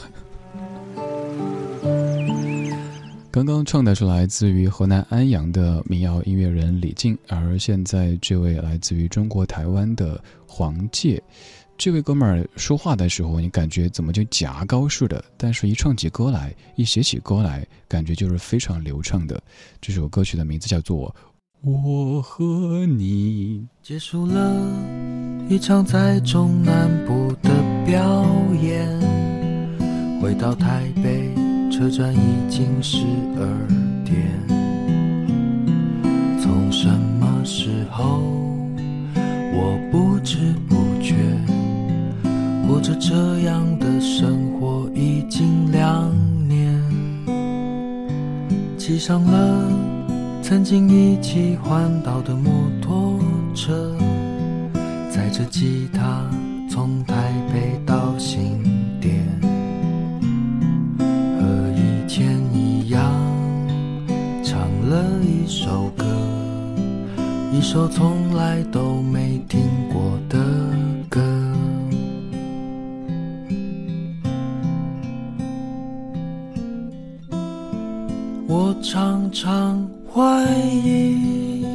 [3.30, 11.22] 刚刚唱的是来自于河南安阳的民谣音乐人李静，而现在这位来自于中国台湾的黄玠，
[11.78, 15.24] 这位哥们儿说话的时候，你感觉怎么就夹高似的？
[15.36, 19.42] 但是一唱起歌来，一写起歌来，感觉就是非常流畅的。
[19.82, 21.14] 这首歌曲的名字叫做
[21.70, 23.60] 《我和你》。
[23.86, 24.56] 结束了
[25.50, 27.50] 一场在中南部的
[27.86, 28.26] 表
[28.62, 28.88] 演，
[30.22, 31.34] 回到台北。
[31.72, 33.00] 车站已经十
[33.36, 33.44] 二
[34.06, 34.16] 点，
[36.40, 36.88] 从什
[37.20, 38.22] 么时候，
[39.52, 41.16] 我不知不觉
[42.68, 46.12] 过着这样的生活已经两
[46.48, 46.82] 年，
[48.78, 49.70] 骑上了
[50.42, 52.52] 曾经一起环岛的摩
[52.82, 53.20] 托
[53.54, 53.96] 车，
[55.10, 56.26] 载着吉他
[56.70, 58.62] 从台北到新
[59.00, 59.24] 店。
[67.52, 69.62] 一首从来都没听
[78.56, 79.84] 我常常
[80.14, 80.22] 怀
[80.86, 81.66] 疑，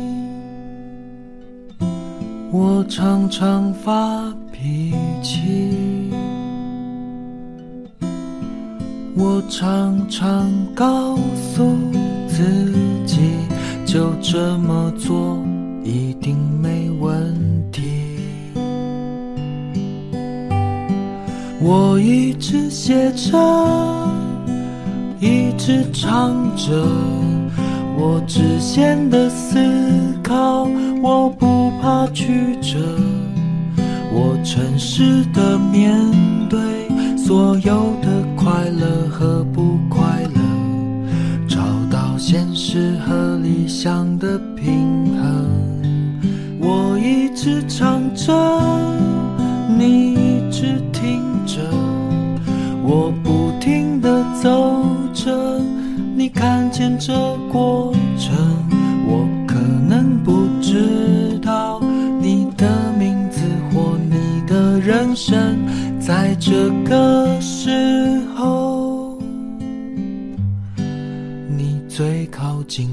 [2.52, 6.12] 我常常发脾气，
[9.16, 11.66] 我常常告诉
[12.28, 12.72] 自
[13.04, 13.18] 己
[13.84, 15.36] 就这么做。
[15.82, 17.34] 一定没问
[17.72, 17.82] 题。
[21.60, 23.36] 我一直写着，
[25.20, 26.86] 一直唱着，
[27.96, 29.58] 我直线的思
[30.22, 30.68] 考，
[31.02, 32.78] 我不怕曲折，
[34.12, 35.92] 我诚实的面
[36.48, 36.60] 对
[37.16, 40.40] 所有的快乐和不快乐，
[41.48, 41.58] 找
[41.90, 42.96] 到现实。
[43.08, 45.48] 和理想的平衡。
[46.60, 48.30] 我一直唱着，
[49.78, 50.17] 你
[56.98, 58.34] 这过程。
[59.06, 59.54] 我可
[59.88, 61.80] 能不知道
[62.20, 63.40] 你的名字
[63.72, 65.56] 或你的人生，
[65.98, 69.18] 在这个时候，
[71.56, 72.88] 你最靠近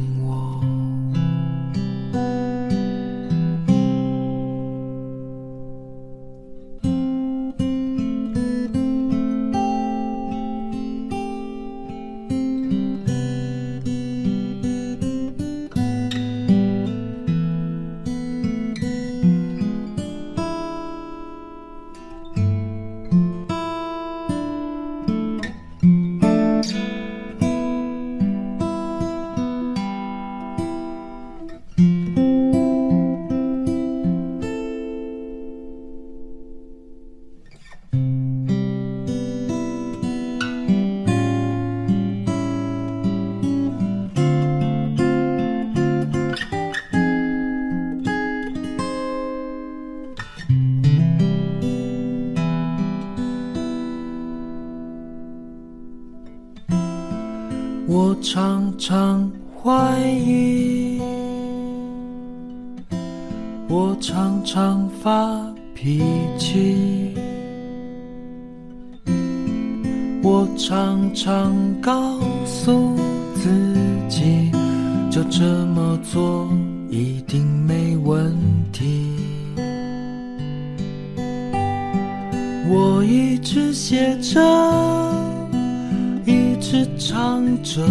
[87.64, 87.82] 着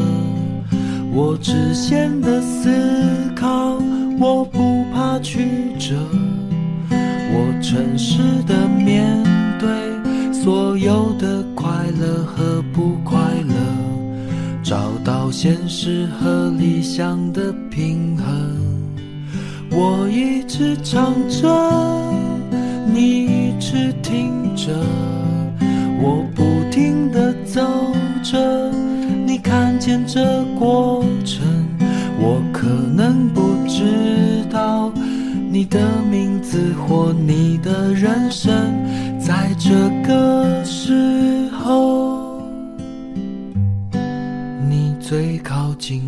[1.13, 2.71] 我直线的思
[3.35, 3.79] 考，
[4.19, 5.49] 我不怕曲
[5.79, 5.95] 折，
[6.91, 9.23] 我诚实的面
[9.59, 13.55] 对所有的快乐和不快乐，
[14.63, 18.27] 找到现实和理想的平衡。
[19.71, 21.49] 我一直唱着，
[22.93, 24.73] 你一直听着，
[26.01, 27.61] 我不停地走。
[28.25, 28.64] 着，
[29.85, 31.45] 见这过程，
[32.19, 34.91] 我可能不知道
[35.51, 35.79] 你的
[36.11, 38.51] 名字或你的人生，
[39.21, 42.41] 在这个时候，
[44.71, 46.01] 你最靠近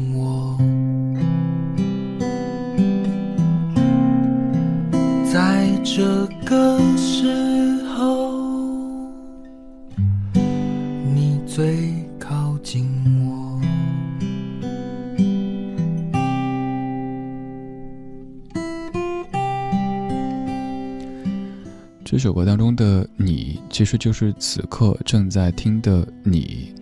[22.27, 26.74] 首歌当中的你，其实就是此刻正在听的你。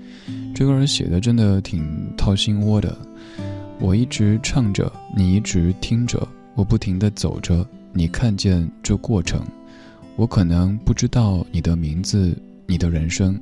[0.55, 1.87] 这歌写的真的挺
[2.17, 2.97] 掏心窝的。
[3.79, 9.45] 我一直唱着，你一直听着，我不停的走着，你看见这过程。
[10.17, 12.35] 我可能不知道你的名字，
[12.67, 13.39] 你的人生，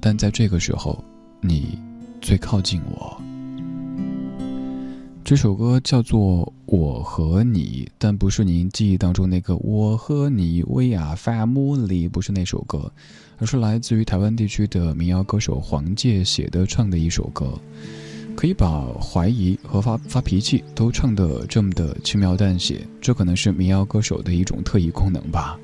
[0.00, 1.02] 但在这个时候。
[1.40, 1.76] 你
[2.20, 3.20] 最靠近我。
[5.26, 12.92] 这首歌叫做《我和你》，但不是您记忆当中那个“我和你 We are family”，不是那首歌，
[13.38, 17.58] 而是来自于台湾地区的民谣歌手黄玠写的唱的一首歌。
[18.36, 25.58] 可以把怀疑和发发脾气都唱得这么的轻描淡写，这可能是民谣歌手的一种特异功能吧。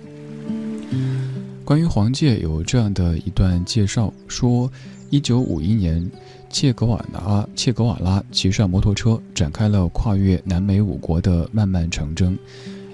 [1.64, 4.70] 关于黄玠有这样的一段介绍说。
[5.10, 6.10] 一九五一年，
[6.48, 12.34] 切格瓦拉切格瓦拉骑上摩托车，展开了跨越南美五国的漫漫长征。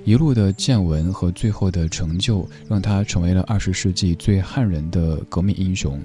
[0.05, 5.97] 一路的见闻和最后的成就，让他成为了二十世纪最撼人的革命英雄。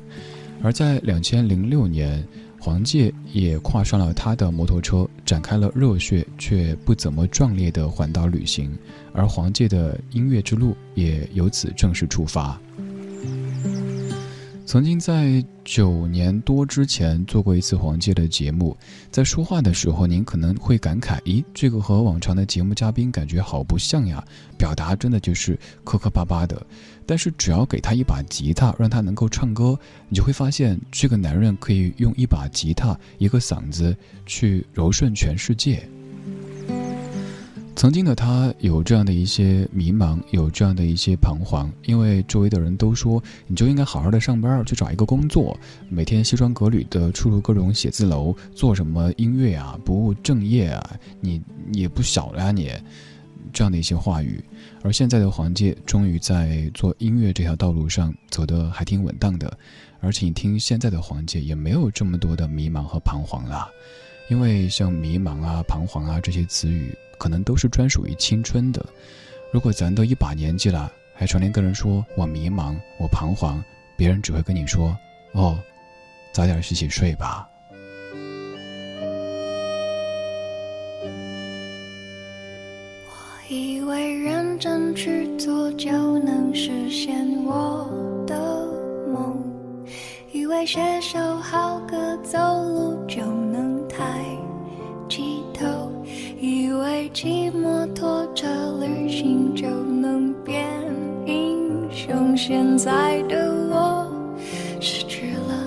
[0.62, 2.24] 而在两千零六年，
[2.64, 8.74] 黄玠也跨上了他的摩托车，展开了热血却不怎么壮烈的环岛旅行。
[9.12, 12.58] 而黄玠的音乐之路也由此正式出发。
[14.66, 18.76] 曾经在九年多之前做过一次黄玠的节目，
[19.12, 24.24] 在说话的时候，您可能会感慨：咦，这个和往常的节目嘉宾感觉好不像呀，
[24.58, 26.66] 表达真的就是磕磕巴巴的。
[27.06, 29.78] 但是只要给他一把吉他，让他能够唱歌，
[30.10, 33.96] 你就会发现，这个男人可以用一把吉他、一个嗓子
[34.26, 35.88] 去柔顺全世界。
[37.76, 51.42] 曾经的他有这样的一些迷茫，有这样的一些彷徨，因为周围的人都说，你就应该好好的上班，去找一个工作，每天西装革履的出入各种写字楼，做什么音乐啊，不务正业啊，你
[51.74, 52.72] 也不小了呀你，
[53.52, 54.42] 这样的一些话语。
[54.84, 59.58] 而现在的黄玠终于在做音乐这条道路上走得还挺稳当的，
[60.02, 63.72] 而且你听现在的黄玠也没有这么多的迷茫和彷徨了，
[64.30, 66.94] 因为像迷茫啊、彷徨啊这些词语。
[67.20, 68.86] 可能都是专属于青春的。
[69.54, 73.64] 如果咱都一把年纪了，还常年跟人说我迷茫、我彷徨，
[73.96, 74.98] 别人只会跟你说
[75.32, 75.58] ：“哦，
[76.34, 77.48] 早点洗洗睡吧。”
[83.08, 87.90] 我以为人认真去做就能实现我
[88.28, 88.68] 的
[89.12, 89.42] 梦，
[90.32, 94.24] 以为写首好歌、走路就能抬
[95.10, 95.66] 起头。
[96.40, 98.48] 以为骑摩托车
[98.80, 100.70] 旅行就能变
[101.26, 104.08] 英雄，现在的我
[104.80, 105.66] 失去了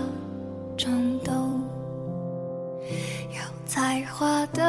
[0.77, 1.61] 冲动。
[3.33, 4.63] 有才华的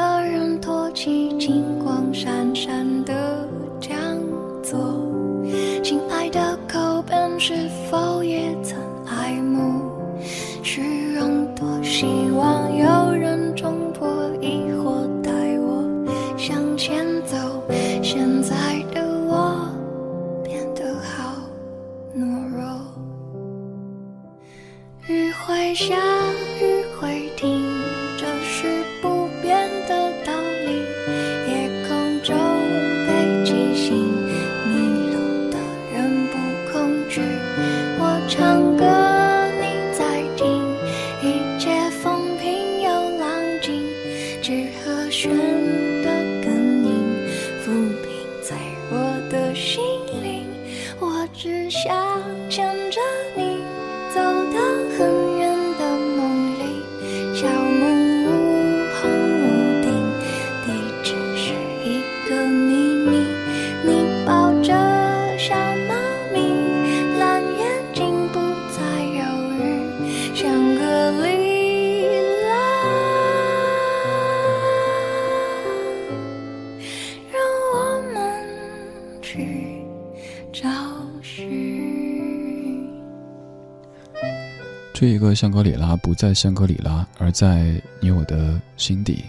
[85.38, 89.24] 香格里拉不在香格里拉，而在你我的心底。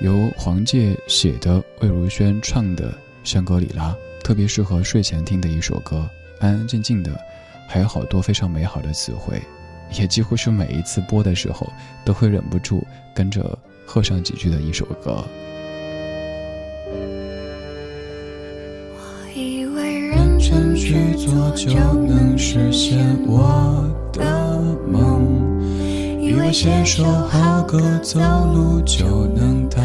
[0.00, 2.90] 由黄玠写的，魏如萱唱的
[3.22, 3.90] 《香格里拉》，
[4.24, 6.10] 特别适合睡前听的一首歌，
[6.40, 7.16] 安安静静的，
[7.68, 9.40] 还有好多非常美好的词汇，
[9.96, 11.72] 也几乎是每一次播的时候
[12.04, 12.84] 都会忍不住
[13.14, 15.24] 跟着喝上几句的一首歌。
[18.90, 23.88] 我以为认真去做就能实现我。
[26.52, 28.18] 写首好歌、走
[28.54, 29.82] 路就能抬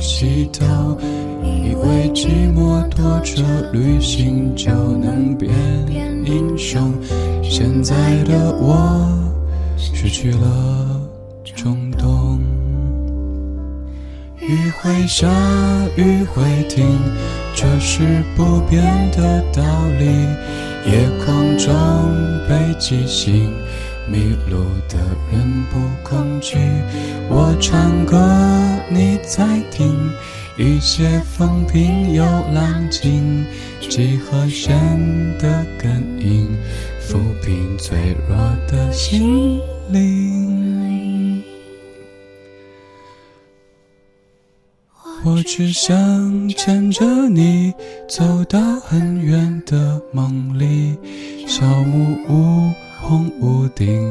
[0.00, 0.98] 起头，
[1.42, 3.42] 以为骑摩托车
[3.72, 5.52] 旅行就能变
[6.24, 6.92] 英雄。
[7.42, 7.94] 现在
[8.24, 9.08] 的我
[9.76, 11.00] 失去了
[11.44, 12.40] 冲动，
[14.40, 15.28] 雨会下，
[15.96, 16.98] 雨会停，
[17.54, 18.82] 这是不变
[19.12, 19.62] 的道
[19.98, 20.06] 理。
[20.84, 21.72] 夜空中
[22.48, 23.52] 北极星。
[24.12, 24.98] 迷路的
[25.32, 26.58] 人不恐惧，
[27.30, 28.18] 我唱歌
[28.90, 29.96] 你在听，
[30.58, 33.46] 一切风平又浪静，
[33.88, 34.76] 几和弦
[35.38, 35.90] 的根
[36.20, 36.46] 音，
[37.00, 38.36] 抚平脆弱
[38.68, 39.58] 的心
[39.90, 41.42] 灵。
[45.24, 47.72] 我只想牵着你
[48.08, 50.98] 走到很远的梦里，
[51.46, 52.91] 小木屋。
[53.02, 54.10] 红屋顶，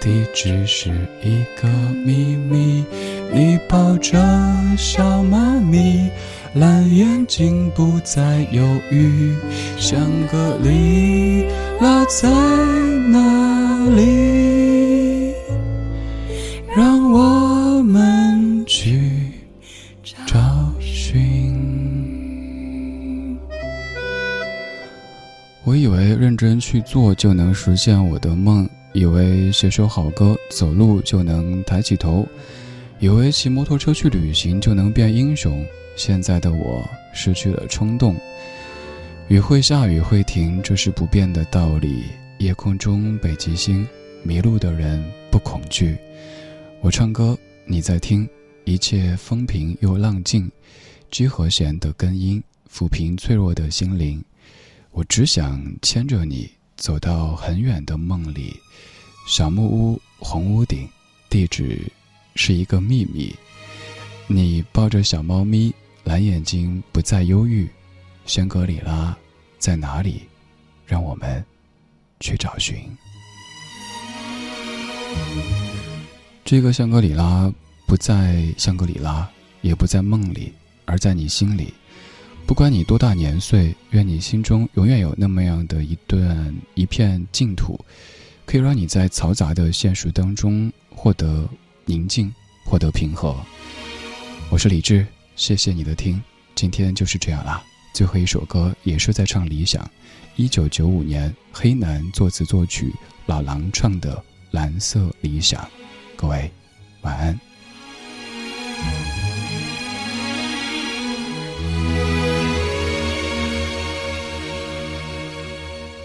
[0.00, 0.90] 地址是
[1.22, 1.68] 一个
[2.04, 2.84] 秘密。
[3.32, 4.18] 你抱着
[4.76, 6.10] 小妈咪，
[6.54, 9.32] 蓝眼睛不再犹豫。
[9.78, 11.46] 香格里
[11.80, 12.28] 拉在
[13.08, 15.32] 哪里？
[16.74, 19.11] 让我们去
[25.72, 32.28] 我以为认真去做就能实现我的梦，以为写首好歌、走路就能抬起头，
[33.00, 35.64] 以为骑摩托车去旅行就能变英雄。
[35.96, 38.14] 现在的我失去了冲动。
[39.28, 42.02] 雨会下，雨会停，这是不变的道理。
[42.36, 43.88] 夜空中北极星，
[44.22, 45.96] 迷路的人不恐惧。
[46.82, 48.28] 我唱歌，你在听，
[48.64, 50.52] 一切风平又浪静
[51.10, 54.22] ，G 和弦的根音，抚平脆弱的心灵。
[54.92, 58.54] 我只想牵着你走到很远的梦里。
[59.26, 60.86] 小木屋，红屋顶，
[61.30, 61.80] 地址
[62.34, 63.34] 是一个秘密。
[64.26, 65.74] 你抱着小猫咪，
[66.04, 67.66] 蓝眼睛不再忧郁。
[68.26, 69.16] 香格里拉
[69.58, 70.22] 在哪里？
[70.86, 71.42] 让我们
[72.20, 72.78] 去找寻。
[76.44, 77.50] 这个香格里拉
[77.86, 79.26] 不在香格里拉，
[79.62, 80.52] 也不在梦里，
[80.84, 81.72] 而在你心里。
[82.46, 87.82] 不管你多大年岁，愿你心中永远有那么样的一段一片净土，
[88.44, 91.48] 可以让你在嘈杂的现实当中获得
[91.86, 92.32] 宁静，
[92.66, 93.34] 获得平和。
[94.50, 96.22] 我是李志，谢谢你的听，
[96.54, 97.62] 今天就是这样啦。
[97.94, 99.90] 最后一首歌也是在唱理想，
[100.36, 102.92] 一九九五年黑男作词作曲，
[103.26, 104.16] 老狼唱的
[104.50, 105.60] 《蓝色理想》。
[106.16, 106.50] 各位
[107.00, 107.51] 晚安。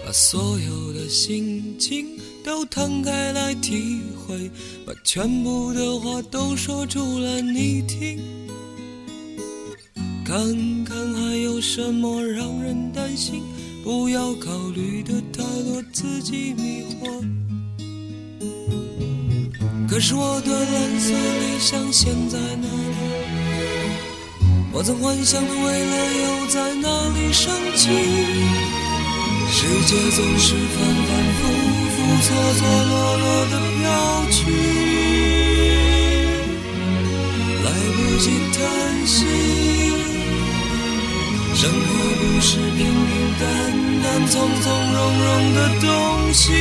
[0.08, 4.50] 把所有的心情都摊开来体会，
[4.86, 8.18] 把全部的话都说出来你听，
[10.24, 10.34] 看
[10.86, 13.42] 看还有什么让人担心，
[13.84, 17.22] 不要考虑的太多，自己迷惑。
[19.86, 22.96] 可是我的蓝色理想现在哪里？
[24.72, 28.77] 我曾幻想的未来又在哪里升起？
[29.50, 31.40] 世界总是反反复
[31.90, 33.82] 复、错错落落的飘
[34.30, 34.38] 去，
[37.64, 38.56] 来不及叹
[39.06, 39.16] 息。
[41.54, 41.76] 生活
[42.18, 43.42] 不是平平淡
[44.02, 45.86] 淡、从从容容的东
[46.32, 46.52] 西，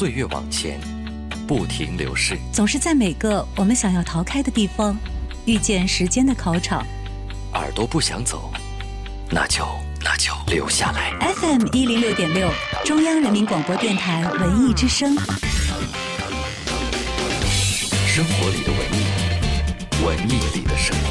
[0.00, 0.80] 岁月往前，
[1.46, 4.96] 不停流逝，总是在每个我们想要逃开的地方，
[5.44, 6.82] 遇见时间的考场。
[7.52, 8.50] 耳朵不想走，
[9.28, 9.62] 那就
[10.02, 11.12] 那就留下来。
[11.34, 12.50] FM 一零六点六，
[12.82, 15.14] 中央人民广播电台文艺之声。
[18.06, 19.04] 生活里的文艺，
[20.02, 21.10] 文艺里的生活。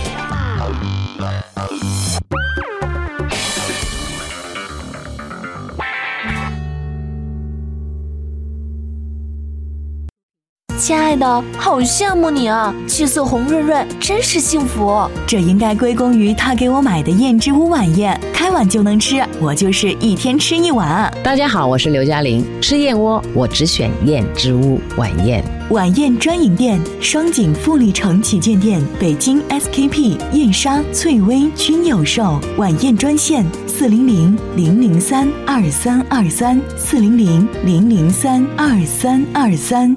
[10.90, 15.08] 亲爱的，好羡慕你啊，气色红润润，真是幸福。
[15.28, 21.14] 这应该归功于他给我买的燕之屋晚宴，开碗就能吃，我就是一天吃一碗。
[21.24, 25.44] 大家好，我是刘嘉玲，吃燕窝我只选燕之屋晚宴。
[25.70, 32.40] 晚宴专营店：双井富力城旗舰店、北京 SKP、燕莎、翠微均有售。
[32.58, 39.96] 晚宴专线：四零零零零三二三二三，四零零零零三二三二三。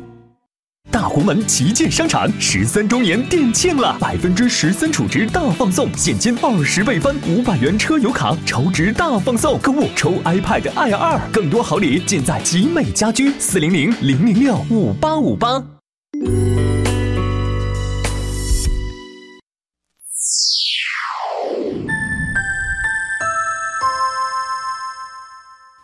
[1.13, 15.63] 大红门旗舰商场十三周年店庆了，百分之十三储值大放送，现金二十倍翻，五百元车油卡超值大放送，购物抽 iPad Air 二，更多好礼尽在集美家居，四零零零零六五八五八。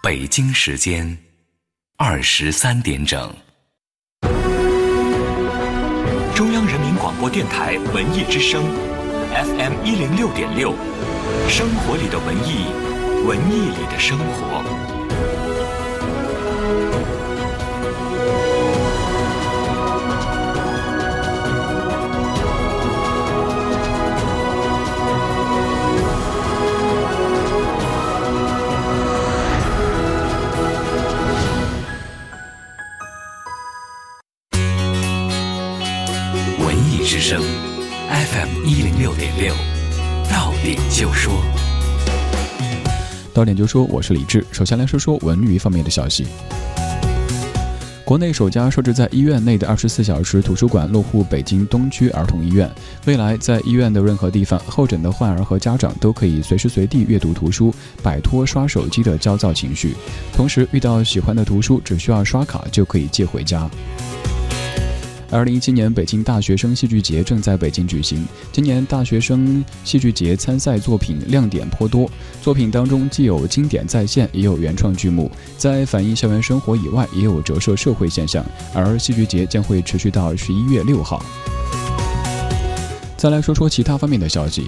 [0.03, 1.18] 北京时间
[1.99, 3.31] 二十三点整。
[7.09, 8.62] 广播电台文艺之声
[9.32, 10.74] ，FM 一零六点六，
[11.48, 12.66] 生活里的文艺，
[13.26, 14.62] 文艺里的生活。
[37.31, 39.53] FM 一零六点六，
[40.31, 41.35] 到点就说，
[43.35, 44.43] 到点就说，我是李志。
[44.51, 46.26] 首先来说说文娱方面的消息。
[48.03, 52.66] 国内首家设置在医院内的二十四小时图书馆落户北京东区儿童医院。
[53.05, 59.95] 未来在医院的任何地方，候诊的患儿和家长都可以随时随地阅读图书，摆脱刷手机的焦躁情绪。
[60.33, 63.68] 同时，遇到喜欢的图书，只需要刷卡就可以借回家。
[65.31, 68.26] 二零一七年北京大学生戏剧节正在北京举行。
[68.51, 72.11] 今年大学生戏剧节参赛作品亮点颇多，
[72.41, 78.45] 作品当中既有经典再现，也有原创剧目，在反映校园生活以外，也有折射社会现象。
[78.74, 81.22] 而戏剧节将会持续到十一月六号。
[83.18, 84.66] 再来说说其他方面的消息。